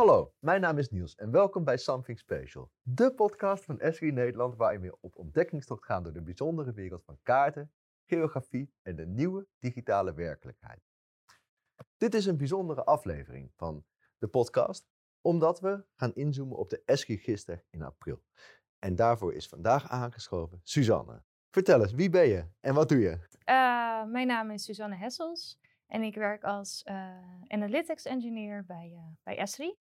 [0.00, 4.56] Hallo, mijn naam is Niels en welkom bij Something Special, de podcast van Esri Nederland
[4.56, 7.72] waarin we op ontdekkingstocht gaan door de bijzondere wereld van kaarten,
[8.06, 10.80] geografie en de nieuwe digitale werkelijkheid.
[11.96, 13.84] Dit is een bijzondere aflevering van
[14.18, 14.88] de podcast,
[15.20, 18.22] omdat we gaan inzoomen op de Esri Gister in april.
[18.78, 21.22] En daarvoor is vandaag aangeschoven Suzanne.
[21.50, 23.18] Vertel eens, wie ben je en wat doe je?
[23.44, 26.94] Uh, mijn naam is Suzanne Hessels en ik werk als uh,
[27.46, 29.76] Analytics Engineer bij, uh, bij Esri.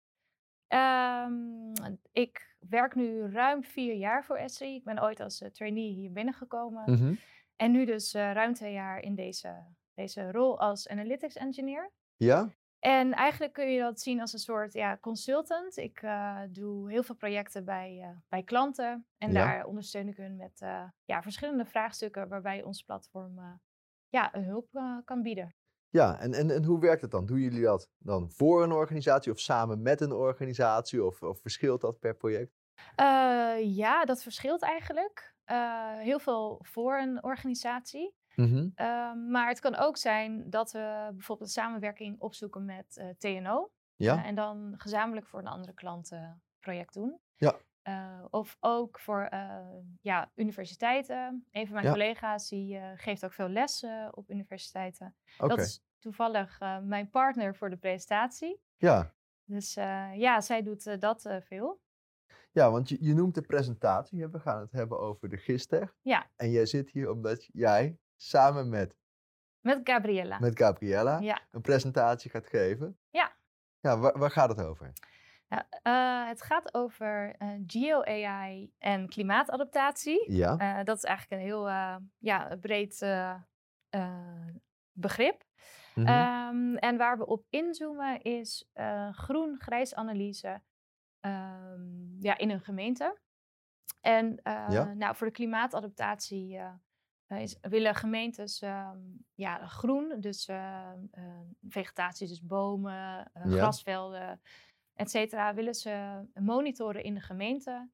[0.69, 1.73] Um,
[2.13, 4.75] ik werk nu ruim vier jaar voor Esri.
[4.75, 6.83] Ik ben ooit als trainee hier binnengekomen.
[6.87, 7.19] Mm -hmm.
[7.57, 11.91] En nu dus ruim twee jaar in deze, deze rol als Analytics Engineer.
[12.17, 12.51] Ja?
[12.79, 15.77] En eigenlijk kun je dat zien als een soort ja, consultant.
[15.77, 19.07] Ik uh, doe heel veel projecten bij, bij klanten.
[19.19, 19.45] En ja.
[19.45, 20.59] daar ondersteun ik hun met
[21.05, 23.61] ja, verschillende vraagstukken waarbij ons platform
[24.09, 24.69] ja, een hulp
[25.05, 25.55] kan bieden.
[25.91, 27.27] Ja, en, en, en hoe werkt het dan?
[27.27, 31.05] Doen jullie dat dan voor een organisatie of samen met een organisatie?
[31.05, 32.53] Of, of verschilt dat per project?
[33.63, 35.35] ja, dat verschilt eigenlijk.
[35.99, 38.15] heel veel voor een organisatie.
[38.35, 38.73] Mm -hmm.
[38.77, 43.71] uh, maar het kan ook zijn dat we bijvoorbeeld een samenwerking opzoeken met TNO.
[43.97, 44.25] Ja.
[44.25, 46.13] En dan gezamenlijk voor een andere klant
[46.61, 47.21] project doen.
[47.37, 47.55] Ja.
[48.31, 49.29] of ook voor
[50.01, 51.47] ja, universiteiten.
[51.51, 51.93] Een van mijn ja.
[51.93, 55.17] collega's die geeft ook veel les op universiteiten.
[55.39, 55.57] Okay.
[55.57, 58.61] Dat is toevallig mijn partner voor de presentatie.
[58.77, 59.15] Ja.
[59.45, 59.75] Dus
[60.15, 61.81] ja, zij doet dat veel.
[62.53, 64.29] Ja, want je, je noemt de presentatie.
[64.29, 65.95] We gaan het hebben over de gister.
[66.03, 66.31] Ja.
[66.37, 68.97] En jij zit hier omdat jij samen met?
[69.61, 70.39] Met Gabriella.
[70.39, 71.19] Met Gabriella.
[71.19, 71.41] Ja.
[71.51, 72.99] Een presentatie gaat geven.
[73.11, 73.37] Ja.
[73.81, 74.93] Ja, waar, waar gaat het over?
[75.49, 80.33] Ja, uh, het gaat over uh, geo-AI en klimaatadaptatie.
[80.33, 80.79] Ja.
[80.79, 81.69] Uh, dat is eigenlijk een heel
[82.19, 82.99] ja, breed
[84.93, 85.45] begrip.
[85.97, 86.73] Mm -hmm.
[86.73, 88.71] um, en waar we op inzoomen is
[89.11, 90.63] groen-grijs analyse
[91.21, 93.19] um, ja, in een gemeente.
[94.01, 94.95] En ja.
[94.95, 98.91] nou, voor de klimaatadaptatie uh, is, willen gemeentes uh,
[99.35, 100.51] ja, groen, dus
[101.69, 104.41] vegetatie, dus bomen, grasvelden,
[104.95, 107.89] et cetera, willen ze monitoren in de gemeente.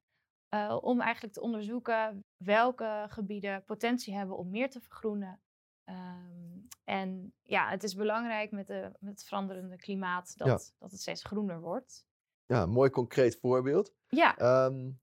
[0.80, 5.40] om eigenlijk te onderzoeken welke gebieden potentie hebben om meer te vergroenen.
[5.84, 6.51] Um,
[6.84, 10.58] en ja, het is belangrijk met, de, met het veranderende klimaat dat, ja.
[10.78, 12.06] dat het steeds groener wordt.
[12.46, 13.94] Ja, mooi concreet voorbeeld.
[14.08, 14.64] Ja.
[14.64, 15.00] Um,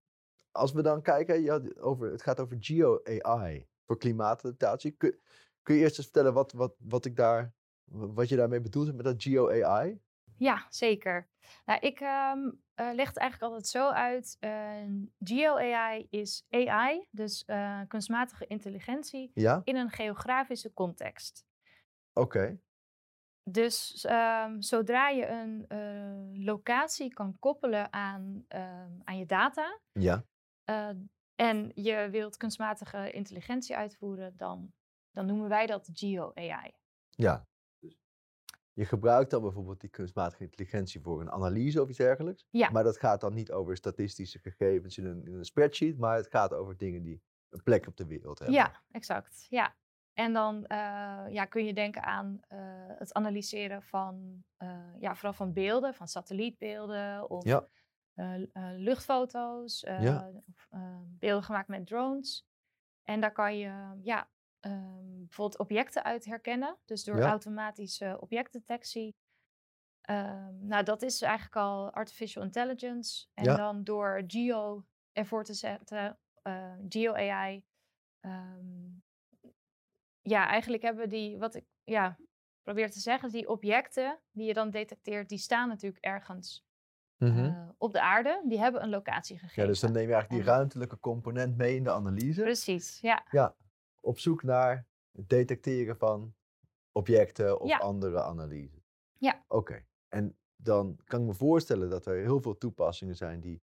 [0.52, 4.92] als we dan kijken, ja, over, het gaat over geo-AI voor klimaatadaptatie.
[4.92, 5.20] Kun,
[5.64, 7.54] kun je eerst eens vertellen wat, wat, wat, ik daar,
[7.86, 10.00] wat je daarmee bedoelt met dat geo-AI?
[10.38, 11.28] Ja, zeker.
[11.66, 14.38] Nou, ik um, uh, leg het eigenlijk altijd zo uit.
[14.40, 19.62] Uh, geo-AI is AI, dus uh, kunstmatige intelligentie, ja?
[19.64, 21.46] in een geografische context.
[22.14, 22.38] Oké.
[22.38, 22.60] Okay.
[23.44, 30.26] Dus um, zodra je een locatie kan koppelen aan, um, aan je data, ja
[31.40, 34.74] en je wilt kunstmatige intelligentie uitvoeren, dan,
[35.12, 36.72] dan noemen wij dat geo-AI.
[37.10, 37.48] Ja,
[37.80, 38.00] dus
[38.74, 42.46] je gebruikt dan bijvoorbeeld die kunstmatige intelligentie voor een analyse of iets dergelijks.
[42.50, 42.70] Ja.
[42.70, 46.28] Maar dat gaat dan niet over statistische gegevens in een, in een spreadsheet, maar het
[46.28, 48.58] gaat over dingen die een plek op de wereld hebben.
[48.58, 49.46] Ja, exact.
[49.50, 49.76] Ja.
[50.14, 52.60] En dan uh, ja, kun je denken aan uh,
[52.98, 57.68] het analyseren van, uh, ja, vooral van beelden, van satellietbeelden of ja.
[58.16, 60.32] Uh, uh, luchtfoto's, uh, ja.
[60.48, 60.68] of,
[61.20, 62.48] beelden gemaakt met drones.
[63.04, 64.30] En daar kan je ja,
[64.62, 66.78] um, bijvoorbeeld objecten uit herkennen.
[66.86, 67.30] Dus door ja.
[67.30, 69.16] automatische objectdetectie.
[70.10, 73.28] Um, nou, dat is eigenlijk al artificial intelligence.
[73.34, 73.56] En ja.
[73.56, 76.20] dan door geo ervoor te zetten,
[76.90, 77.64] geo-AI.
[78.22, 79.04] Um,
[80.30, 82.18] ja, eigenlijk hebben die, wat ik ja,
[82.62, 86.68] probeer te zeggen, die objecten die je dan detecteert, die staan natuurlijk ergens
[87.20, 87.46] Mm -hmm.
[87.46, 89.62] uh, op de aarde, die hebben een locatie gegeven.
[89.62, 92.42] Ja, dus dan neem je eigenlijk die ruimtelijke component mee in de analyse.
[92.42, 93.26] Precies, ja.
[93.32, 93.56] Ja,
[94.00, 96.36] op zoek naar het detecteren van
[96.92, 97.78] objecten of ja.
[97.78, 98.94] andere analyses.
[99.18, 99.44] Ja.
[99.48, 99.86] Oké, okay.
[100.08, 103.62] en dan kan ik me voorstellen dat er heel veel toepassingen zijn die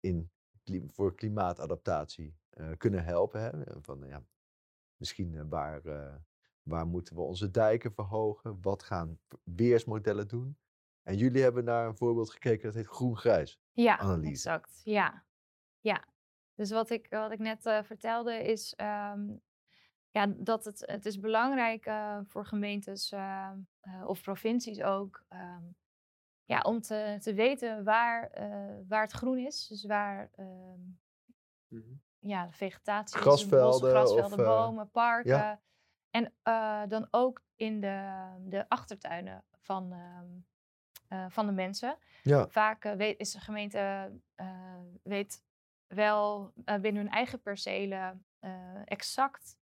[0.00, 0.30] in,
[0.88, 3.40] voor klimaatadaptatie uh, kunnen helpen.
[3.40, 3.80] Hè?
[3.80, 4.24] Van, ja,
[5.02, 5.82] misschien uh, waar,
[6.62, 8.58] waar moeten we onze dijken verhogen?
[8.60, 10.56] Wat gaan weersmodellen doen?
[11.02, 14.30] En jullie hebben naar een voorbeeld gekeken dat heet groen-grijs ja, analyse.
[14.30, 14.80] exact.
[14.84, 15.24] Ja,
[15.80, 16.04] ja.
[16.54, 19.40] Dus wat ik, wat ik net uh, vertelde is um,
[20.10, 23.50] ja, dat het, het is belangrijk uh, voor gemeentes uh,
[24.04, 25.76] of provincies ook um,
[26.44, 28.30] ja, om te, te weten waar,
[28.88, 29.66] waar het groen is.
[29.66, 30.98] Dus waar um,
[31.68, 32.00] mm -hmm.
[32.22, 35.30] Ja, vegetatie grasvelden, grasvelden, of, bomen, parken.
[35.30, 35.60] Ja.
[36.10, 36.32] En
[36.88, 39.94] dan ook in de, de achtertuinen van
[41.28, 41.98] van de mensen.
[42.22, 42.48] Ja.
[42.48, 44.12] Vaak weet, is de gemeente
[45.02, 45.42] weet
[45.86, 48.26] wel binnen hun eigen percelen
[48.84, 49.58] exact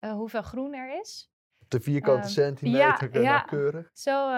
[0.00, 1.30] hoeveel groen er is.
[1.68, 3.90] De vierkante ehm, centimeter ja, nauwkeurig?
[3.92, 4.30] Zo,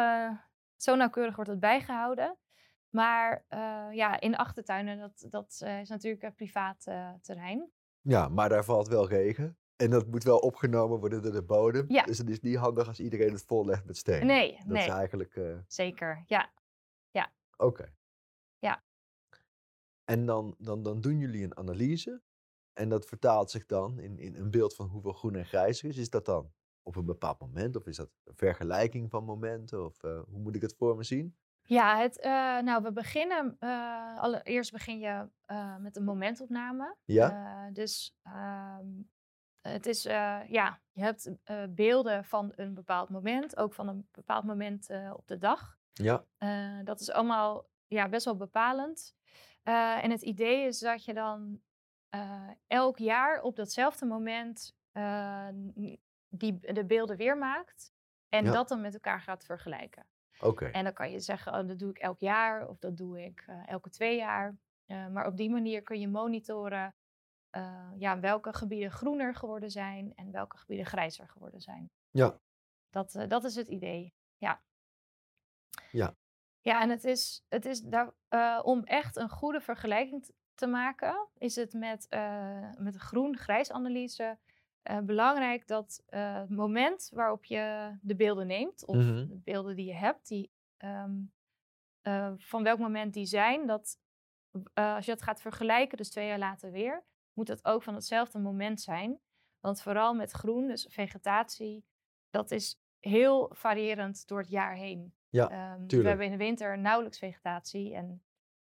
[0.77, 2.39] zo nauwkeurig wordt het bijgehouden.
[2.91, 3.45] Maar
[3.93, 5.51] ja, in achtertuinen, dat, dat
[5.81, 6.83] is natuurlijk een privaat
[7.21, 7.71] terrein.
[8.01, 9.59] Ja, maar daar valt wel regen.
[9.77, 11.85] En dat moet wel opgenomen worden door de bodem.
[11.89, 12.03] Ja.
[12.03, 14.27] Dus het is niet handig als iedereen het vollegt met steen.
[14.27, 14.83] Nee, dat nee.
[14.83, 15.41] is eigenlijk...
[15.67, 16.53] Zeker, ja.
[17.11, 17.33] ja.
[17.57, 17.93] Oké.
[18.59, 18.83] Ja.
[20.05, 22.23] En dan, dan, dan doen jullie een analyse.
[22.73, 25.89] En dat vertaalt zich dan in, in een beeld van hoeveel groen en grijs er
[25.89, 25.97] is.
[25.97, 26.53] Is dat dan
[26.83, 27.77] op een bepaald moment?
[27.77, 29.85] Of is dat een vergelijking van momenten?
[29.85, 31.37] Of hoe moet ik het voor me zien?
[31.71, 33.57] Ja, het, uh, nou, we beginnen.
[33.61, 36.97] Uh, allereerst begin je uh, met een momentopname.
[37.05, 37.71] Ja.
[37.73, 38.87] dus ehm,
[39.61, 41.31] het is, ja, je hebt
[41.69, 45.79] beelden van een bepaald moment, ook van een bepaald moment op de dag.
[45.93, 46.25] Ja.
[46.85, 49.15] dat is allemaal ja, best wel bepalend.
[49.63, 51.61] en het idee is dat je dan
[52.67, 54.77] elk jaar op datzelfde moment
[56.29, 57.93] die, de beelden weer maakt
[58.29, 58.53] en Ja.
[58.53, 60.07] dat dan met elkaar gaat vergelijken.
[60.41, 60.67] Oké.
[60.67, 63.45] En dan kan je zeggen, oh, dat doe ik elk jaar of dat doe ik
[63.47, 64.57] eh, elke twee jaar.
[64.87, 66.95] Eh, maar op die manier kun je monitoren
[67.51, 71.91] eh, ja, welke gebieden groener geworden zijn en welke gebieden grijzer geworden zijn.
[72.11, 72.39] Ja.
[72.91, 74.63] Dat, dat is het idee, ja.
[75.91, 76.15] Ja.
[76.61, 78.13] Ja, en het is, het is daar,
[78.63, 82.07] om echt een goede vergelijking te maken, is het met,
[82.79, 84.39] met een groen-grijs analyse
[84.83, 89.27] eh, belangrijk dat eh, het moment waarop je de beelden neemt, of Mhm.
[89.29, 91.13] de beelden die je hebt, die, ehm,
[92.03, 93.99] eh, van welk moment die zijn, dat
[94.75, 98.39] als je dat gaat vergelijken, dus twee jaar later weer, moet het ook van hetzelfde
[98.39, 99.21] moment zijn.
[99.61, 101.85] Want vooral met groen, dus vegetatie,
[102.31, 105.15] dat is heel variërend door het jaar heen.
[105.29, 108.05] Ja, Ehm, we hebben in de winter nauwelijks vegetatie en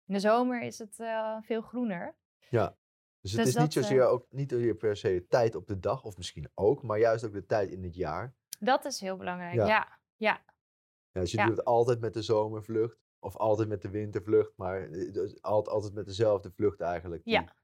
[0.06, 0.94] in de zomer is het
[1.40, 2.16] veel groener.
[2.48, 2.76] Ja.
[3.20, 5.66] Dus het Dus is niet dat, zozeer ook niet zozeer per se de tijd op
[5.66, 8.34] de dag, of misschien ook, maar juist ook de tijd in het jaar.
[8.58, 9.66] Dat is heel belangrijk, Ja.
[9.66, 9.98] ja.
[10.16, 10.42] ja.
[11.12, 11.46] Ja, dus je Ja.
[11.46, 15.74] doet het altijd met de zomervlucht, of altijd met de wintervlucht, maar eh, dus altijd,
[15.74, 17.54] altijd met dezelfde vlucht eigenlijk die Ja.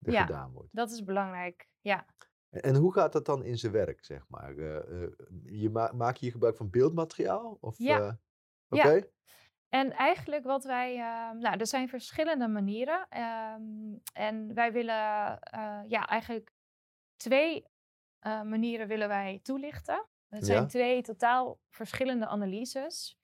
[0.00, 0.20] er Ja.
[0.26, 0.68] gedaan wordt.
[0.72, 2.06] Dat is belangrijk, ja.
[2.50, 4.56] En, en hoe gaat dat dan in zijn werk, zeg maar?
[4.56, 5.08] Eh,
[5.44, 7.56] je ma maak je gebruik van beeldmateriaal?
[7.60, 7.98] Of, Ja.
[7.98, 8.18] Ja.
[8.68, 9.08] Oké?
[9.70, 13.06] En eigenlijk wat wij, ehm, nou, er zijn verschillende manieren.
[13.08, 13.62] ehm,
[14.12, 16.52] en wij willen eh, ja, eigenlijk
[17.16, 17.64] twee
[18.18, 20.06] eh, manieren willen wij toelichten.
[20.28, 23.18] Het zijn twee totaal verschillende analyses.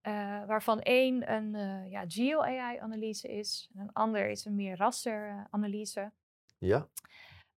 [0.00, 1.50] eh, waarvan één een
[1.90, 3.70] ja, geo-AI-analyse is.
[3.74, 6.12] En een ander is een meer raster-analyse.
[6.58, 6.88] Ja?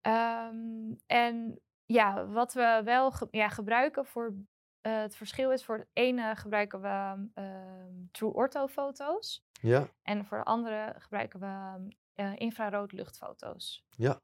[0.02, 4.34] Ehm, en ja, wat we wel ge- ja, gebruiken voor
[4.82, 9.88] eh, het verschil is voor het ene gebruiken we ehm, true ortho-foto's Ja?
[10.02, 13.86] en voor de andere gebruiken we eh, infrarood luchtfoto's.
[13.90, 14.22] Ja.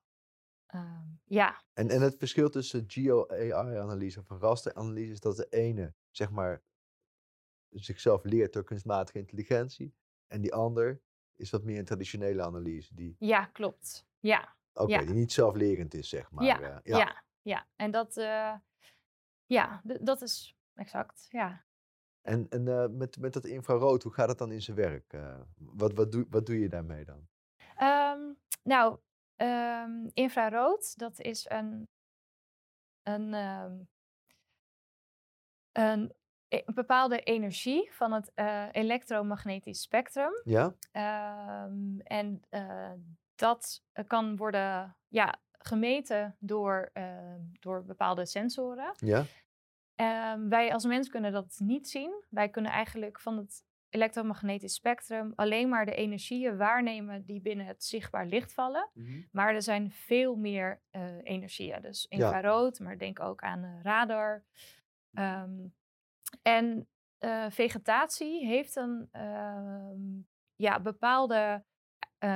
[0.65, 5.93] Ehm, ja, En, en het verschil tussen geo-AI-analyse of een rasteranalyse is dat de ene,
[6.11, 6.63] zeg maar,
[7.69, 9.93] zichzelf leert door kunstmatige intelligentie.
[10.27, 11.01] En die ander
[11.35, 14.07] is wat meer een traditionele analyse, die, ja, klopt.
[14.19, 14.99] Ja, oké, Ja.
[15.05, 16.45] die niet zelflerend is, zeg maar.
[16.45, 18.15] ja, eh, ja, ja, En dat,
[19.45, 21.27] ja, dat is exact.
[21.29, 21.65] Ja.
[22.25, 25.13] En, en eh, met, met dat infrarood, hoe gaat het dan in zijn werk?
[25.13, 27.27] Eh, wat, wat, doe, wat doe je daarmee dan?
[27.75, 28.19] Ehm,
[28.63, 28.98] nou,
[29.36, 31.88] ehm, infrarood, dat is een,
[33.03, 33.77] een, ehm,
[35.72, 36.13] een,
[36.48, 40.41] een bepaalde energie van het eh, elektromagnetisch spectrum.
[40.43, 40.75] Ja?
[42.03, 42.41] En
[43.36, 46.91] dat kan worden ja, gemeten door,
[47.60, 48.93] door bepaalde sensoren.
[48.96, 49.25] Ja?
[49.95, 52.23] Ehm, wij als mens kunnen dat niet zien.
[52.29, 57.83] Wij kunnen eigenlijk van het elektromagnetisch spectrum alleen maar de energieën waarnemen die binnen het
[57.83, 58.89] zichtbaar licht vallen.
[59.31, 61.81] Maar er zijn veel meer eh, energieën.
[61.81, 62.17] Dus Ja.
[62.17, 64.43] infrarood, maar denk ook aan eh, radar.
[65.13, 65.67] Ehm,
[66.41, 66.87] en
[67.17, 70.21] eh, vegetatie heeft een ehm,
[70.55, 71.63] ja, bepaalde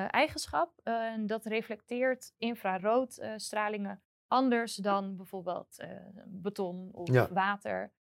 [0.07, 0.79] eigenschap.
[0.83, 5.89] en dat reflecteert infraroodstralingen anders dan bijvoorbeeld eh,
[6.25, 7.27] beton of Ja.
[7.33, 7.93] water.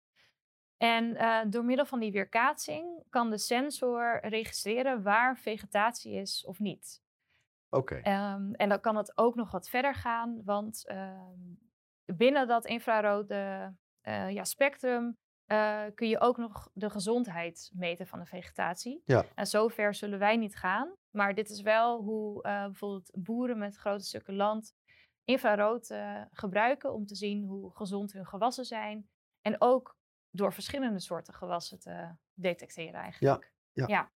[0.77, 6.59] En eh, door middel van die weerkaatsing kan de sensor registreren waar vegetatie is of
[6.59, 7.03] niet.
[7.71, 7.95] Oké.
[7.95, 11.39] Ehm, en dan kan het ook nog wat verder gaan, want ehm,
[12.05, 15.17] binnen dat infrarode eh, ja, spectrum
[15.95, 19.03] kun je ook nog de gezondheid meten van de vegetatie.
[19.05, 19.25] Ja.
[19.35, 24.05] En zover zullen wij niet gaan, maar dit is wel hoe bijvoorbeeld boeren met grote
[24.05, 24.75] stukken land
[25.29, 29.09] infrarood eh, gebruiken om te zien hoe gezond hun gewassen zijn.
[29.41, 29.97] En ook
[30.31, 33.53] door verschillende soorten gewassen te detecteren eigenlijk.
[33.73, 33.87] Ja.
[33.87, 34.11] Ja.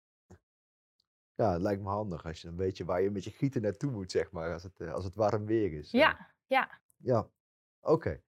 [1.35, 3.61] Ja, het lijkt me handig als je dan weet je waar je met je gieten
[3.61, 5.93] naartoe moet, zeg maar, als het, eh, als het warm weer is.
[5.93, 5.99] eh.
[5.99, 6.81] Ja, ja.
[6.97, 7.29] Ja,
[7.79, 8.21] oké.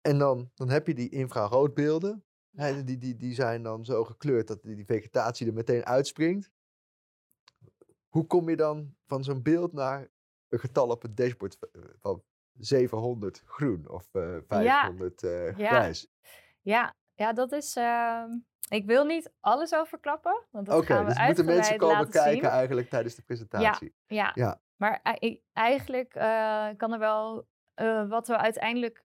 [0.00, 2.24] En dan, dan heb je die infraroodbeelden.
[2.54, 6.50] Hè, die, die, die zijn dan zo gekleurd dat die vegetatie er meteen uitspringt.
[8.08, 10.08] Hoe kom je dan van zo'n beeld naar
[10.48, 12.22] een getal op het dashboard eh, van
[12.58, 15.68] 700 groen of eh 500 eh, Ja.
[15.68, 16.08] grijs?
[16.60, 17.76] Ja, ja, dat is.
[17.76, 18.30] ehm,
[18.68, 22.32] ik wil niet alles over verklappen, want dat gaan we dus moeten mensen komen kijken
[22.42, 22.50] zien.
[22.50, 23.94] eigenlijk tijdens de presentatie.
[24.06, 24.60] Ja, Ja.
[24.76, 26.10] maar ik- eigenlijk
[26.76, 27.46] kan er wel.
[28.08, 29.04] wat we uiteindelijk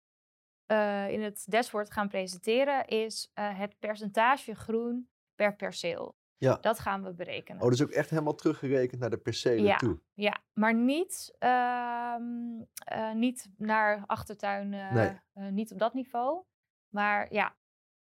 [1.09, 6.15] in het dashboard gaan presenteren, is het percentage groen per perceel.
[6.43, 6.57] Ja.
[6.61, 7.61] Dat gaan we berekenen.
[7.61, 9.75] Oh, dus ook echt helemaal teruggerekend naar de percelen Ja.
[9.77, 9.99] toe.
[10.13, 15.19] Ja, maar niet, ehm, eh, niet naar achtertuin, eh, Nee.
[15.33, 16.43] eh, niet op dat niveau.
[16.89, 17.55] Maar ja,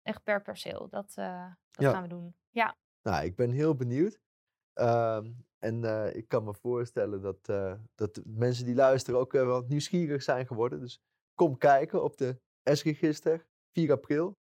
[0.02, 0.88] echt per perceel.
[0.88, 1.92] Dat, dat Ja.
[1.92, 2.34] gaan we doen.
[2.50, 4.20] Ja, Nou, ik ben heel benieuwd.
[4.72, 5.84] Ehm, en
[6.16, 7.44] ik kan me voorstellen dat,
[7.94, 10.80] dat mensen die luisteren ook eh, wat nieuwsgierig zijn geworden.
[10.80, 11.00] Dus
[11.34, 13.46] kom kijken op de S-register.
[13.72, 14.36] 4 april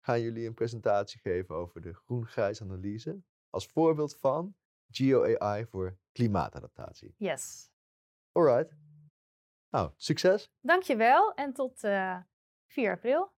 [0.00, 3.22] gaan jullie een presentatie geven over de groen-grijs analyse.
[3.50, 4.54] Als voorbeeld van
[4.90, 7.14] GeoAI voor klimaatadaptatie.
[7.16, 7.70] yes.
[8.32, 8.76] Alright.
[9.70, 10.50] Nou, succes.
[10.60, 12.16] Dankjewel en tot eh
[12.66, 13.32] 4 april.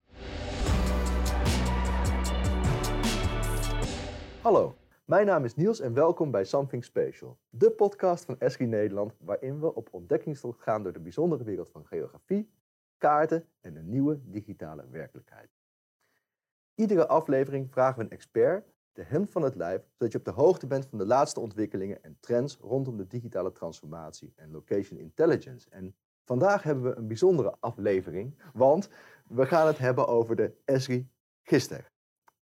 [4.42, 9.14] Hallo, mijn naam is Niels en welkom bij Something Special, de podcast van Esri Nederland,
[9.18, 12.50] waarin we op ontdekkingstocht gaan door de bijzondere wereld van geografie,
[12.98, 15.59] kaarten en een nieuwe digitale werkelijkheid.
[16.80, 20.30] Iedere aflevering vragen we een expert de hemd van het lijf, zodat je op de
[20.30, 25.70] hoogte bent van de laatste ontwikkelingen en trends rondom de digitale transformatie en location intelligence.
[25.70, 25.94] En
[26.24, 28.88] vandaag hebben we een bijzondere aflevering, want
[29.26, 31.08] we gaan het hebben over de Esri
[31.42, 31.90] Gister.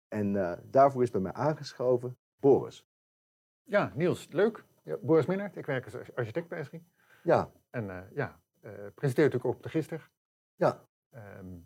[0.08, 2.86] En eh, daarvoor is bij mij aangeschoven Boris.
[3.62, 4.64] Ja, Niels, leuk.
[4.82, 6.84] Ja, Boris Minnaert, ik werk als architect bij Esri.
[7.22, 10.10] Ja, En eh, ja, eh presenteer natuurlijk ook op de gister.
[10.56, 10.84] ja.
[11.10, 11.56] Ehm,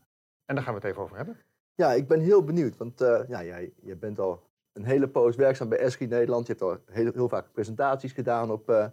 [0.44, 1.36] en daar gaan we het even over hebben.
[1.78, 4.42] Ja, ik ben heel benieuwd, want eh, ja, jij, jij bent al
[4.72, 6.46] een hele poos werkzaam bij Esri Nederland.
[6.46, 8.86] Je hebt al heel, heel vaak presentaties gedaan op, eh,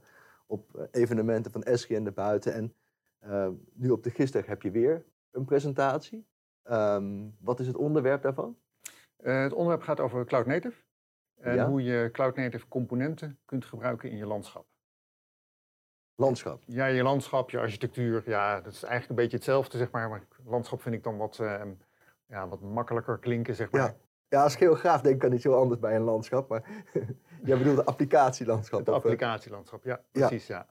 [0.45, 2.53] op evenementen van Esri en daarbuiten.
[2.53, 2.73] En
[3.19, 6.27] eh, nu op de Gister heb je weer een presentatie.
[6.63, 8.57] Ehm, wat is het onderwerp daarvan?
[9.21, 10.83] Het onderwerp gaat over Cloud Native.
[11.35, 11.69] En Ja.
[11.69, 14.65] hoe je Cloud Native componenten kunt gebruiken in je landschap.
[16.15, 16.61] Landschap.
[16.65, 20.09] Ja, je landschap, je architectuur, ja, dat is eigenlijk een beetje hetzelfde, zeg maar.
[20.09, 21.39] Maar landschap vind ik dan wat,
[22.27, 23.81] ja, wat makkelijker klinken, zeg maar.
[23.81, 23.95] Ja.
[24.27, 26.63] Ja, als geograaf denk ik aan iets heel anders bij een landschap, maar
[27.43, 28.79] jij bedoelt de applicatielandschap.
[28.79, 30.67] Het of, eh, applicatielandschap, ja, precies, ja.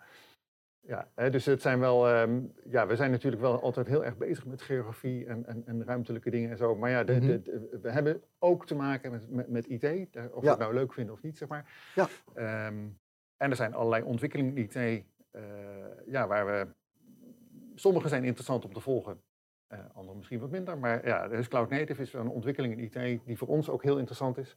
[0.80, 1.08] ja.
[1.30, 4.62] dus het zijn wel, ehm, ja, we zijn natuurlijk wel altijd heel erg bezig met
[4.62, 6.76] geografie en, en, en ruimtelijke dingen en zo.
[6.76, 7.26] Maar ja, de, Mhm.
[7.26, 10.50] de, de- we hebben ook te maken met, met, met IT, of we Ja.
[10.50, 11.90] het nou leuk vinden of niet, zeg maar.
[11.94, 12.08] Ja.
[12.34, 12.74] Ehm,
[13.36, 14.74] en er zijn allerlei ontwikkelingen in IT,
[15.30, 15.42] eh,
[16.06, 16.66] ja, waar we,
[17.74, 19.20] sommige zijn interessant om te volgen.
[19.94, 23.38] Andere misschien wat minder, maar ja, dus Cloud Native is een ontwikkeling in IT die
[23.38, 24.56] voor ons ook heel interessant is.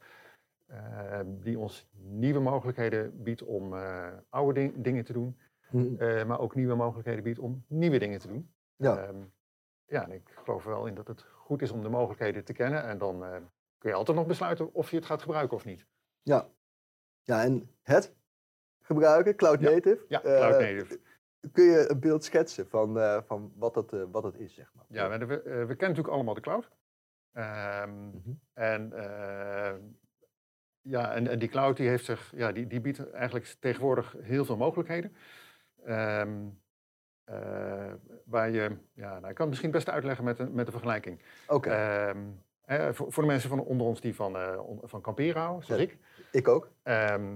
[0.67, 5.37] eh, die ons nieuwe mogelijkheden biedt om eh, oude ding- dingen te doen,
[5.69, 5.95] Mhm.
[6.01, 8.51] eh, maar ook nieuwe mogelijkheden biedt om nieuwe dingen te doen.
[8.75, 8.97] Ja.
[8.97, 9.15] Ehm,
[9.85, 12.53] ja, en ik geloof er wel in dat het goed is om de mogelijkheden te
[12.53, 13.19] kennen en dan
[13.77, 15.85] kun je altijd nog besluiten of je het gaat gebruiken of niet.
[16.21, 16.47] Ja.
[17.21, 18.15] ja, en het
[18.81, 19.69] gebruiken, Cloud Ja.
[19.69, 20.05] Native.
[20.07, 20.99] Ja, eh, Cloud Native.
[21.51, 24.71] Kun je een beeld schetsen van, eh, van wat, dat, eh, wat dat is, zeg
[24.75, 24.85] maar?
[24.87, 26.69] Ja, we, we, eh, kennen natuurlijk allemaal de cloud.
[27.33, 28.31] Ehm, Mhm.
[28.53, 28.93] En,
[30.81, 34.45] ja, en, en die cloud die heeft zich, ja, die, die biedt eigenlijk tegenwoordig heel
[34.45, 35.15] veel mogelijkheden.
[35.85, 36.31] Ehm,
[37.23, 37.93] eh,
[38.25, 41.21] waar je, ja, nou, ik kan het misschien best uitleggen met een, met een vergelijking.
[41.47, 45.65] Oké, Ehm, voor, voor de mensen van onder ons die van, on- van kamperen houden,
[45.65, 45.87] zoals Ja.
[45.87, 45.97] ik.
[46.31, 46.71] Ik ook.
[46.83, 47.35] Ehm,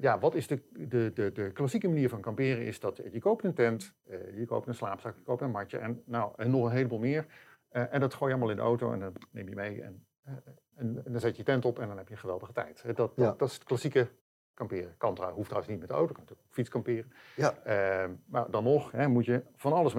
[0.00, 2.64] ja, wat is de, de, de, de klassieke manier van kamperen?
[2.64, 5.78] Is dat je koopt een tent, eh, je koopt een slaapzak, je koopt een matje
[5.78, 7.26] en, nou, en nog een heleboel meer.
[7.68, 9.82] Eh, en dat gooi je allemaal in de auto en dan neem je mee.
[9.82, 10.32] En, eh,
[10.76, 12.80] en, en dan zet je je tent op en dan heb je een geweldige tijd.
[12.80, 13.34] Eh, Dat, dat, Ja.
[13.38, 14.08] dat is het klassieke
[14.54, 14.94] kamperen.
[14.96, 17.12] Kan hoeft trouwens niet met de auto, kan natuurlijk fiets kamperen.
[17.36, 17.54] Ja.
[17.64, 19.94] Ehm, maar dan nog hè, moet je van alles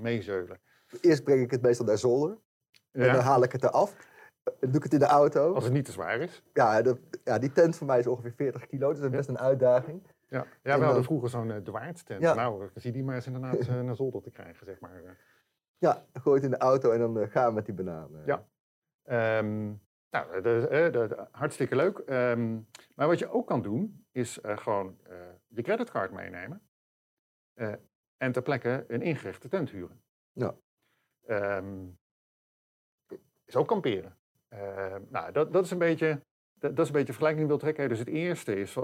[0.00, 0.60] meezeulen.
[1.00, 2.38] Eerst breng ik het meestal naar zolder.
[2.92, 3.96] En dan haal ik het eraf.
[4.60, 5.54] Dan doe ik het in de auto.
[5.54, 6.42] als het niet te zwaar is.
[6.52, 6.82] Ja,
[7.24, 10.02] ja, die tent voor mij is ongeveer 40 kilo, dus dat is best een uitdaging.
[10.28, 12.20] Ja, ja En we hadden dan- vroeger zo'n uh, dwaardtent.
[12.20, 12.34] Ja.
[12.34, 15.16] Nou, eh, zie die maar eens inderdaad eh, naar zolder te krijgen, zeg maar.
[15.78, 18.22] Ja, gooi het in de auto en dan eh, gaan we met die bananen.
[18.26, 18.46] Ja.
[19.02, 19.64] Ehm,
[20.10, 21.98] nou, dat is eh, hartstikke leuk.
[21.98, 22.54] Ehm,
[22.94, 25.16] maar wat je ook kan doen, is eh, gewoon eh,
[25.48, 26.60] je creditcard meenemen.
[27.54, 27.72] eh,
[28.16, 30.02] en ter plekke een ingerichte tent huren.
[30.32, 30.54] Ja.
[31.26, 31.86] Ehm,
[33.44, 34.16] is ook kamperen.
[34.48, 36.20] Ehm, nou, dat, dat is een beetje
[36.58, 37.88] dat, is een beetje vergelijking wil trekken.
[37.88, 38.74] Dus het eerste is,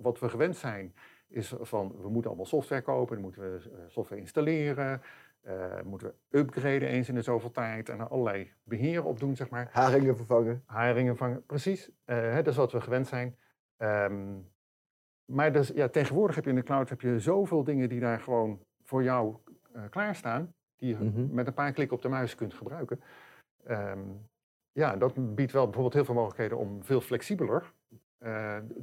[0.00, 0.94] wat we gewend zijn,
[1.28, 5.02] is van we moeten allemaal software kopen, dan moeten we software installeren,
[5.46, 9.36] uh, moeten we upgraden eens in de zoveel tijd en er allerlei beheer op doen,
[9.36, 9.68] zeg maar.
[9.72, 10.62] Haringen vervangen.
[10.66, 11.90] Haringen vervangen, precies.
[12.06, 13.36] Uh, dat is wat we gewend zijn.
[13.78, 14.50] Um,
[15.24, 18.20] maar dus, ja, tegenwoordig heb je in de cloud heb je zoveel dingen die daar
[18.20, 19.36] gewoon voor jou
[19.76, 21.34] uh, klaarstaan, die je mhm.
[21.34, 23.00] met een paar klikken op de muis kunt gebruiken.
[23.68, 24.30] Um,
[24.72, 27.72] ja, dat biedt wel bijvoorbeeld heel veel mogelijkheden om veel flexibeler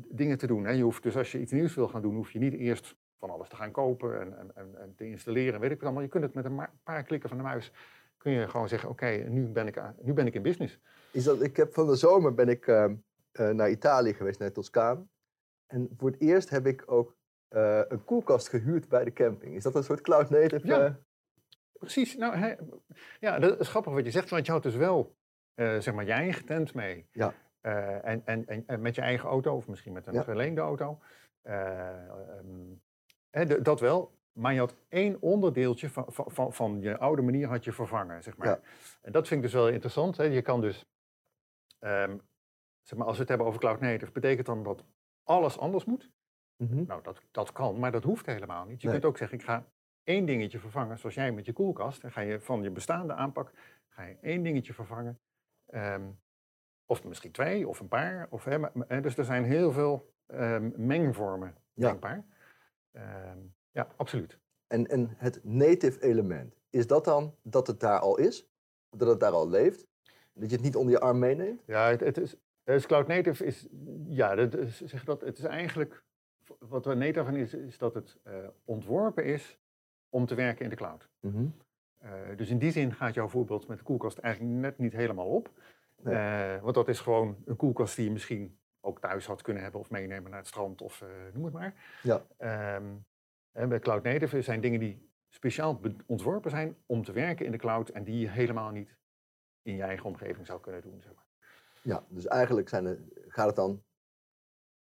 [0.10, 0.66] dingen te doen.
[0.66, 0.72] Hè.
[0.72, 3.30] Je hoeft dus als je iets nieuws wil gaan doen, hoef je niet eerst van
[3.30, 6.04] alles te gaan kopen en, en, en, te installeren, weet ik wat allemaal.
[6.04, 7.72] Je kunt het met een paar klikken van de muis,
[8.18, 10.80] kun je gewoon zeggen, oké, nu, ben ik, nu ben ik in business.
[11.12, 12.86] Is dat, ik heb van de zomer ben ik uh,
[13.32, 15.06] naar Italië geweest, naar Toscane.
[15.68, 17.16] En voor het eerst heb ik ook
[17.50, 19.56] uh, een koelkast gehuurd bij de camping.
[19.56, 20.68] Is dat een soort cloud native?
[20.68, 21.00] Ja,
[21.72, 22.16] precies.
[22.16, 22.56] Nou,
[23.20, 25.18] ja, dat is grappig wat je zegt, want je houdt dus wel
[25.60, 27.06] zeg maar je eigen tent mee.
[27.12, 27.34] Ja.
[27.62, 30.24] En, en, en, met je eigen auto, of misschien met een ja.
[30.24, 31.00] geleende auto.
[31.44, 32.82] Um,
[33.62, 37.72] dat wel, maar je had één onderdeeltje van, van, van je oude manier had je
[37.72, 38.48] vervangen, zeg maar.
[38.48, 38.60] Ja.
[39.02, 40.18] En dat vind ik dus wel interessant.
[40.18, 40.24] Hè.
[40.24, 40.86] Je kan dus,
[41.80, 42.18] ehm,
[42.82, 44.86] zeg maar, als we het hebben over cloud native, betekent dan dat
[45.24, 46.10] alles anders moet?
[46.56, 46.84] Mhm.
[46.86, 48.82] Nou, dat, dat kan, maar dat hoeft helemaal niet.
[48.82, 49.66] Je kunt ook zeggen, ik ga
[50.04, 52.02] één dingetje vervangen, zoals jij met je koelkast.
[52.02, 53.52] Dan ga je van je bestaande aanpak,
[53.88, 55.20] ga je één dingetje vervangen.
[55.74, 56.20] Um,
[56.86, 58.28] of misschien twee, of een paar.
[58.30, 58.46] Of,
[58.88, 62.26] hè, dus er zijn heel veel um, mengvormen denkbaar.
[62.92, 63.38] Ehm,
[63.72, 64.40] ja, absoluut.
[64.68, 68.50] En, en het native element, is dat dan dat het daar al is?
[68.90, 69.88] Dat het daar al leeft?
[70.34, 71.64] Dat je het niet onder je arm meeneemt?
[71.66, 73.68] Ja, het, het is, het cloud native is,
[74.08, 76.04] ja, dat, zeg dat, het is eigenlijk,
[76.60, 79.60] wat er native van is, is dat het uh, ontworpen is
[80.10, 81.10] om te werken in de cloud.
[81.20, 81.54] Mm
[82.36, 85.52] dus in die zin gaat jouw voorbeeld met de koelkast eigenlijk net niet helemaal op.
[86.04, 89.82] Uh, want dat is gewoon een koelkast die je misschien ook thuis had kunnen hebben
[89.82, 91.74] of meenemen naar het strand of uh, noem het maar.
[92.04, 92.26] Ja.
[92.76, 93.06] Um,
[93.52, 97.58] en bij Cloud Native zijn dingen die speciaal ontworpen zijn om te werken in de
[97.58, 98.98] cloud en die je helemaal niet
[99.62, 101.02] in je eigen omgeving zou kunnen doen.
[101.02, 101.28] Zeg maar.
[101.82, 103.84] Ja, dus eigenlijk zijn er, gaat het dan,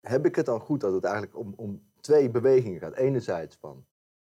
[0.01, 2.97] heb ik het dan goed dat het eigenlijk om, om twee bewegingen gaat.
[2.97, 3.87] Enerzijds van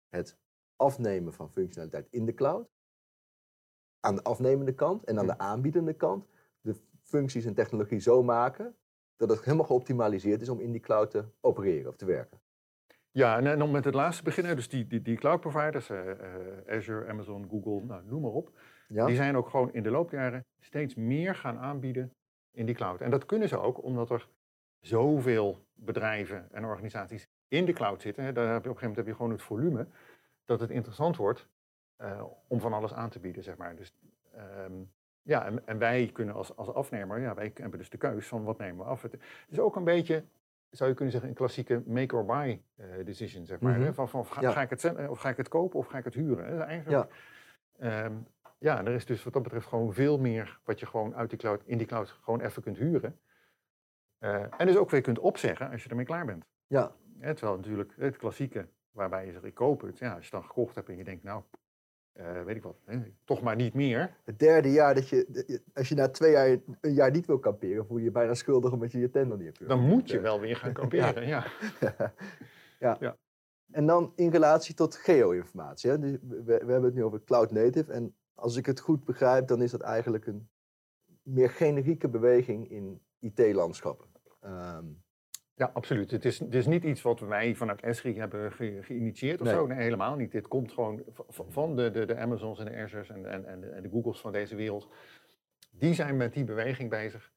[0.10, 0.38] het
[0.76, 2.70] afnemen van functionaliteit in de cloud,
[4.00, 6.26] aan de afnemende kant en aan de aanbiedende kant
[6.62, 8.76] de functies en technologie zo maken
[9.16, 12.42] dat het helemaal geoptimaliseerd is om in die cloud te opereren of te werken.
[13.12, 16.02] Ja, en, om met het laatste beginnen, dus die, die, die cloud providers, uh,
[16.68, 18.52] Azure, Amazon, Google, nou, noem maar op,
[18.88, 22.14] die zijn ook gewoon in de loop der jaren steeds meer gaan aanbieden
[22.52, 23.02] in die cloud.
[23.02, 24.30] En dat kunnen ze ook omdat er
[24.80, 28.24] zoveel bedrijven en organisaties in de cloud zitten.
[28.24, 29.88] Hè, daar heb je op een gegeven moment heb je gewoon het volume
[30.46, 31.48] dat het interessant wordt
[31.98, 33.76] uh, om van alles aan te bieden, zeg maar.
[33.76, 33.96] Dus
[34.66, 38.28] um, ja, en, en, wij kunnen als, als afnemer, ja, wij hebben dus de keus
[38.28, 39.02] van wat nemen we af.
[39.02, 40.24] Het is ook een beetje,
[40.70, 43.80] zou je kunnen zeggen, een klassieke make or buy uh, decision, zeg maar.
[43.80, 46.04] Mm Van, van ga, ga, ik het, of ga ik het kopen of ga ik
[46.04, 46.66] het huren?
[46.68, 47.10] Eigenlijk,
[47.80, 48.06] ja.
[48.06, 48.28] Um,
[48.64, 51.40] ja, er is dus wat dat betreft gewoon veel meer wat je gewoon uit die
[51.40, 53.20] cloud, in die cloud gewoon even kunt huren.
[54.20, 56.46] Uh, en dus ook weer kunt opzeggen als je ermee klaar bent.
[56.68, 56.92] Ja.
[57.20, 59.98] ja terwijl natuurlijk het klassieke, waarbij je zegt ik koop het.
[59.98, 61.44] Ja, als je het dan gekocht hebt en je denkt nou,
[62.14, 64.18] uh, weet ik wat, hè, toch maar niet meer.
[64.24, 67.86] Het derde jaar dat je, als je na twee jaar een jaar niet wil kamperen,
[67.86, 69.70] voel je je bijna schuldig omdat je je tent nog niet hebt.
[69.70, 71.46] Dan moet je wel weer gaan kamperen, ja.
[72.80, 72.98] ja.
[73.00, 73.18] ja.
[73.72, 76.00] En dan in relatie tot geo-informatie.
[76.00, 77.92] Dus we, we, hebben het nu over cloud native.
[77.92, 80.50] En als ik het goed begrijp, dan is dat eigenlijk een
[81.22, 84.08] meer generieke beweging in IT-landschappen.
[84.46, 85.04] Um,
[85.56, 86.12] ja, absoluut.
[86.12, 88.52] Het is, het is niet iets wat wij vanuit Esri hebben
[88.84, 89.68] geïnitieerd of zo.
[89.68, 90.32] Nee, helemaal niet.
[90.32, 93.68] Dit komt gewoon van de, de, de Amazons en de Azure's en, en, en, de,
[93.68, 94.90] en de Googles van deze wereld.
[95.72, 97.32] Die zijn met die beweging bezig.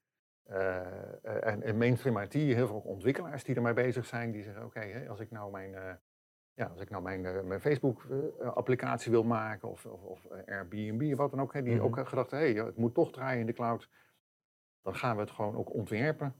[0.50, 5.06] Uh, en, en mainstream IT, heel veel ontwikkelaars die ermee bezig zijn, die zeggen, oké,
[5.08, 5.92] als ik nou mijn, uh,
[6.54, 11.30] ja, als ik nou mijn, uh, mijn Facebook-applicatie wil maken, of, of, of Airbnb, wat
[11.30, 11.86] dan ook, hè, die mm -hmm.
[11.86, 13.88] ook gedacht, hé, hey, het moet toch draaien in de cloud,
[14.82, 16.34] dan gaan we het gewoon ook ontwerpen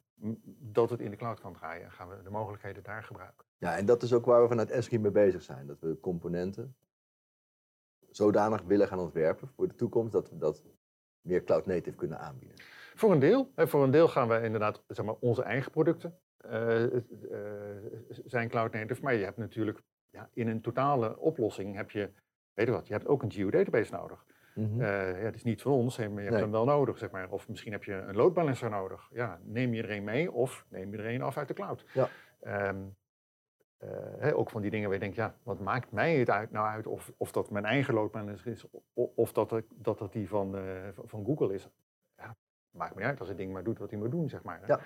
[0.59, 1.91] dat het in de cloud kan draaien.
[1.91, 3.47] Gaan we de mogelijkheden daar gebruiken.
[3.59, 5.67] Ja, en dat is ook waar we vanuit Esri mee bezig zijn.
[5.67, 6.77] Dat we componenten
[8.11, 10.65] zodanig willen gaan ontwerpen voor de toekomst dat we dat
[11.21, 12.59] meer cloud native kunnen aanbieden.
[12.95, 13.53] Voor een deel.
[13.57, 16.19] Voor een deel gaan we inderdaad zeg maar, onze eigen producten
[16.51, 17.01] uh, uh,
[18.25, 19.03] zijn cloud native.
[19.03, 22.11] Maar je hebt natuurlijk ja, in een totale oplossing heb je,
[22.53, 24.25] weet je wat, je hebt ook een geodatabase nodig.
[24.57, 27.31] Mm ja, het is niet van ons, maar je hebt hem wel nodig, zeg maar.
[27.31, 29.09] Of misschien heb je een load balancer nodig.
[29.13, 31.85] Ja, neem iedereen mee of neem iedereen af uit de cloud.
[31.93, 32.09] Ja.
[32.69, 32.97] Um,
[34.23, 36.67] uh, ook van die dingen waar je denkt, ja, wat maakt mij het uit, nou
[36.67, 40.29] uit of, of dat mijn eigen load balancer is of, of dat, dat dat die
[40.29, 40.63] van, uh,
[41.05, 41.69] van Google is.
[42.17, 42.37] Ja,
[42.71, 44.63] maakt me uit als het ding maar doet wat hij moet doen, zeg maar.
[44.67, 44.81] Ja.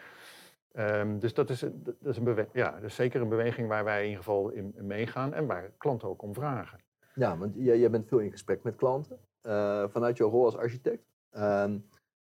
[0.72, 3.98] Ehm, dus dat is, dat is, een ja, dat is zeker een beweging waar wij
[3.98, 6.78] in ieder geval in, meegaan en waar klanten ook om vragen.
[7.14, 11.05] Ja, want jij, bent veel in gesprek met klanten uh, vanuit jouw rol als architect.
[11.31, 11.79] Ehm,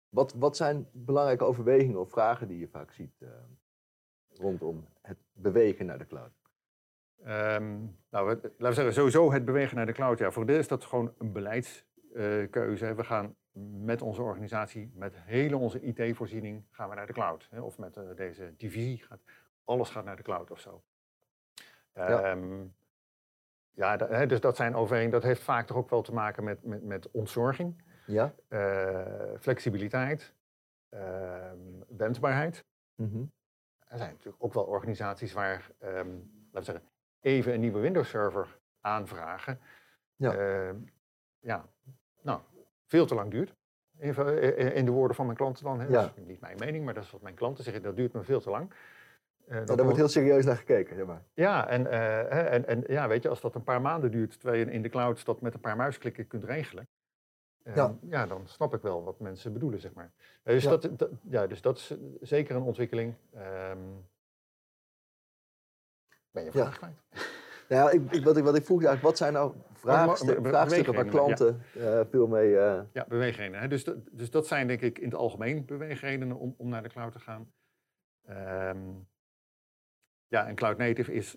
[0.09, 3.29] wat, wat zijn belangrijke overwegingen of vragen die je vaak ziet uh,
[4.29, 6.33] rondom het bewegen naar de cloud?
[7.27, 10.19] Um, nou, laten we zeggen, sowieso het bewegen naar de cloud.
[10.19, 12.95] Ja, voor dit is dat gewoon een beleidskeuze.
[12.95, 13.37] we gaan
[13.85, 17.49] met onze organisatie, met hele onze IT-voorziening, gaan we naar de cloud.
[17.51, 17.61] Hè?
[17.61, 19.21] Of met uh, deze divisie, gaat,
[19.65, 20.83] alles gaat naar de cloud of zo.
[21.95, 22.37] Um, ja,
[23.75, 25.13] hè, dus dat zijn overwegingen.
[25.13, 28.35] Dat heeft vaak toch ook wel te maken met, met, met ontzorging, ja.
[28.49, 30.35] Uh, flexibiliteit,
[30.91, 31.53] uh,
[31.89, 32.65] wendbaarheid.
[32.95, 33.33] Mm -hmm.
[33.89, 36.83] Er zijn natuurlijk ook wel organisaties waar, um, laten we zeggen,
[37.21, 39.61] even een nieuwe Windows server aanvragen.
[40.17, 40.37] Ja.
[40.37, 40.75] Uh,
[41.39, 41.69] ja,
[42.23, 42.41] nou,
[42.87, 43.55] veel te lang duurt.
[43.99, 44.43] Even
[44.75, 45.81] in de woorden van mijn klanten dan.
[45.81, 45.87] Hè.
[45.87, 46.03] Ja.
[46.03, 47.83] Dat is niet mijn mening, maar dat is wat mijn klanten zeggen.
[47.83, 48.73] Dat duurt me veel te lang.
[49.51, 50.97] Uh, ja, daar wordt heel serieus naar gekeken.
[50.97, 51.23] Zeg maar.
[51.35, 54.65] Ja, en, uh, en, en ja, weet je, als dat een paar maanden duurt, terwijl
[54.65, 56.89] je in de cloud dat met een paar muisklikken kunt regelen,
[57.65, 57.97] uh, ja.
[58.01, 58.27] ja.
[58.27, 60.13] dan snap ik wel wat mensen bedoelen, zeg maar.
[60.43, 60.71] dus, ja.
[60.71, 63.15] Dat, dat, ja, dus dat is zeker een ontwikkeling.
[63.35, 64.09] Um,
[66.31, 67.03] ben je vraag kwijt?
[67.69, 71.63] Nou ik, wat, ik, wat ik vroeg eigenlijk, wat zijn nou vraagstukken, vraagstukken waar klanten
[71.73, 72.07] ja.
[72.07, 72.51] veel mee...
[72.93, 73.61] Ja, beweegredenen.
[73.61, 73.69] Hè?
[73.69, 77.13] Dus, dus dat zijn denk ik in het algemeen beweegredenen om, om naar de cloud
[77.13, 77.53] te gaan.
[78.31, 79.09] Um,
[80.31, 81.37] ja, en Cloud Native is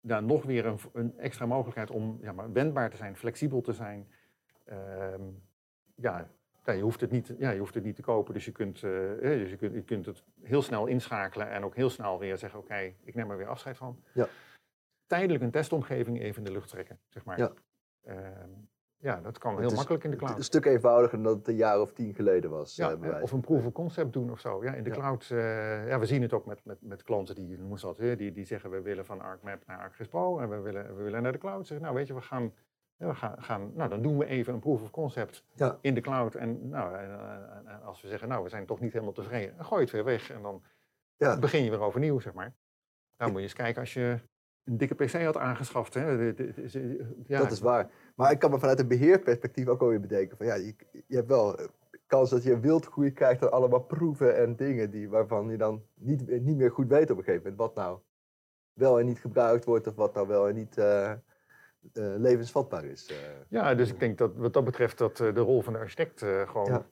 [0.00, 3.72] daar nog weer een, een, extra mogelijkheid om ja, maar wendbaar te zijn, flexibel te
[3.72, 4.08] zijn.
[4.70, 5.42] Um,
[5.94, 6.28] ja,
[6.64, 8.82] ja, je, hoeft het niet, ja, je hoeft het niet te kopen, dus je kunt,
[8.82, 12.38] uh, dus je kunt, je kunt het heel snel inschakelen en ook heel snel weer
[12.38, 14.02] zeggen, oké, ik neem er weer afscheid van.
[14.12, 14.28] Ja
[15.12, 17.38] tijdelijk een testomgeving even in de lucht trekken, zeg maar.
[17.38, 17.52] Ja.
[18.04, 18.16] Uh,
[19.02, 20.36] ja, dat kan heel makkelijk in de cloud.
[20.36, 22.76] een stuk eenvoudiger dan dat het een jaar of tien geleden was.
[22.76, 24.64] Ja, uh, of een proof of concept doen of zo.
[24.64, 27.58] Ja, in de cloud, uh, ja, we zien het ook met, met, met klanten die,
[27.58, 30.60] noemen ze dat, die, die zeggen we willen van ArcMap naar ArcGIS Pro en we
[30.60, 31.66] willen, we willen naar de cloud.
[31.66, 32.52] Zeggen, nou weet je, we gaan,
[32.96, 35.78] we gaan, gaan, nou dan doen we even een proof of concept ja.
[35.80, 36.34] in de cloud.
[36.34, 39.80] En nou, en, als we zeggen, nou we zijn toch niet helemaal tevreden, dan gooi
[39.80, 40.62] je het weer weg en dan
[41.40, 42.54] begin je weer overnieuw, zeg maar.
[43.16, 44.18] Nou moet je eens kijken als je
[44.64, 45.94] een dikke PC had aangeschaft.
[45.94, 46.10] Hè.
[47.26, 47.38] Ja.
[47.38, 47.90] Dat is waar.
[48.14, 50.74] Maar ik kan me vanuit een beheerperspectief ook alweer bedenken van ja, je,
[51.06, 51.66] je hebt wel eh,
[52.06, 56.42] kans dat je wildgroei krijgt aan allemaal proeven en dingen die, waarvan je dan niet,
[56.42, 57.98] niet meer goed weet op een gegeven moment wat nou
[58.72, 61.12] wel en niet gebruikt wordt of wat nou wel en niet uh,
[61.92, 63.12] uh, levensvatbaar is.
[63.48, 66.84] Ja, dus ik denk dat wat dat betreft dat de rol van de architect gewoon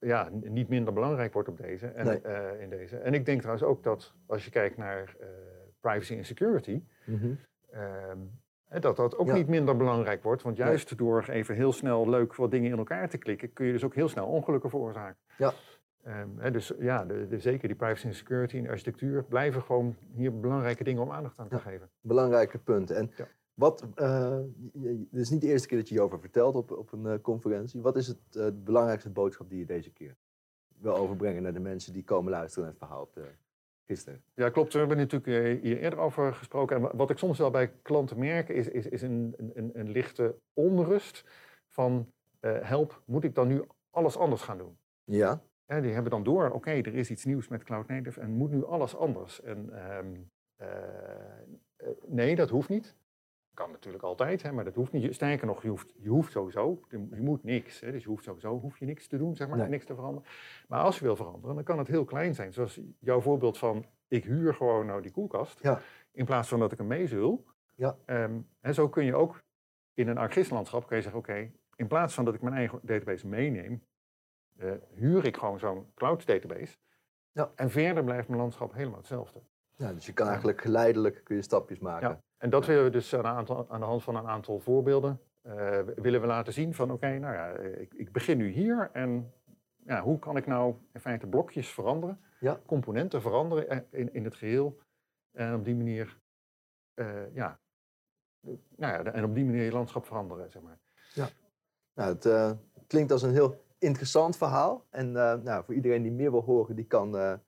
[0.00, 0.28] ja.
[0.30, 2.20] niet minder belangrijk wordt op deze, en, nee.
[2.58, 2.96] in deze.
[2.96, 5.16] En ik denk trouwens ook dat als je kijkt naar
[5.88, 7.38] privacy en security, mm
[8.80, 10.42] dat dat ook niet minder belangrijk wordt.
[10.42, 13.72] Want juist door even heel snel leuk wat dingen in elkaar te klikken, kun je
[13.72, 15.20] dus ook heel snel ongelukken veroorzaken.
[15.38, 15.52] Ja.
[16.06, 20.40] Um, dus ja, de, de, zeker die privacy en security en architectuur blijven gewoon hier
[20.40, 21.90] belangrijke dingen om aandacht aan te geven.
[22.00, 22.96] Belangrijke punten.
[22.96, 23.10] En
[23.54, 24.38] wat, uh,
[24.72, 27.80] dit is niet de eerste keer dat je hierover vertelt op, op een uh, conferentie.
[27.80, 30.16] Wat is het uh, belangrijkste boodschap die je deze keer
[30.78, 33.24] wil overbrengen naar de mensen die komen luisteren naar het verhaal op de
[33.86, 34.22] gisteren.
[34.34, 34.72] Ja, klopt.
[34.72, 36.76] We hebben natuurlijk eh, hier eerder over gesproken.
[36.76, 40.36] En wat ik soms wel bij klanten merk, is, is, is een, een, een lichte
[40.52, 41.24] onrust
[41.68, 44.78] van uh, help, moet ik dan nu alles anders gaan doen?
[45.04, 45.42] Ja.
[45.66, 48.50] ja die hebben dan door, oké, er is iets nieuws met Cloud Native en moet
[48.50, 49.42] nu alles anders.
[49.42, 50.68] En um, uh,
[52.06, 52.96] nee, dat hoeft niet.
[53.56, 55.14] Kan natuurlijk altijd, hè, maar dat hoeft niet.
[55.14, 57.80] Sterker nog, je hoeft, je hoeft sowieso, je moet niks.
[57.80, 60.28] Hè, dus je hoeft sowieso hoef je niks te doen, zeg maar, niks te veranderen.
[60.68, 62.52] Maar als je wil veranderen, dan kan het heel klein zijn.
[62.52, 65.80] Zoals jouw voorbeeld van, ik huur gewoon nou die koelkast, ja.
[66.12, 67.46] in plaats van dat ik hem meezul.
[67.74, 67.96] Ja.
[68.06, 69.42] Um, en zo kun je ook
[69.94, 73.26] in een ArcGIS-landschap kun je zeggen, oké, in plaats van dat ik mijn eigen database
[73.26, 73.82] meeneem,
[74.56, 76.76] uh, huur ik gewoon zo'n cloud database.
[77.32, 77.52] Ja.
[77.54, 79.42] En verder blijft mijn landschap helemaal hetzelfde.
[79.76, 82.08] Ja, dus je kan eigenlijk geleidelijk kun je stapjes maken.
[82.08, 82.22] Ja.
[82.38, 85.80] En dat willen we dus aan, aantal, aan, de hand van een aantal voorbeelden uh,
[85.96, 89.32] willen we laten zien van oké, nou ja, ik, ik, begin nu hier en
[89.84, 92.60] ja, hoe kan ik nou in feite blokjes veranderen, ja.
[92.66, 94.78] componenten veranderen in, in het geheel
[95.32, 96.18] en op die manier,
[96.94, 97.60] uh, ja,
[98.76, 100.78] nou ja, en op die manier je landschap veranderen, zeg maar.
[101.14, 101.28] Ja,
[101.94, 102.52] nou, het uh,
[102.86, 106.86] klinkt als een heel interessant verhaal en nou, voor iedereen die meer wil horen, die
[106.86, 107.40] kan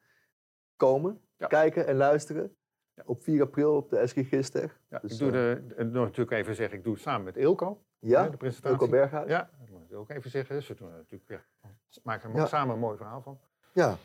[0.77, 1.47] komen, ja.
[1.47, 2.57] kijken en luisteren.
[3.05, 4.81] Op 4 april op de SG Gister.
[4.89, 7.83] Ja, dus, ik doe de, nog natuurlijk even zeggen, ik doe het samen met Ilko.
[7.99, 8.79] Ja, de presentatie.
[8.79, 9.31] Ilko Berghuis.
[9.31, 10.63] Ja, dat moet ik ook even zeggen.
[10.63, 11.71] Ze doen natuurlijk, ja,
[12.03, 13.39] maken er samen een mooi verhaal van.
[13.73, 13.97] Ja.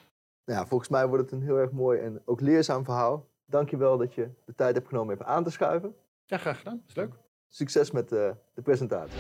[0.46, 3.28] Nou ja, volgens mij wordt het een heel erg mooi en ook leerzaam verhaal.
[3.46, 5.96] Dankjewel dat je de tijd hebt genomen even aan te schuiven.
[6.26, 6.78] Ja, graag gedaan.
[6.78, 7.14] Dat is leuk.
[7.48, 9.20] Succes met de, de presentatie.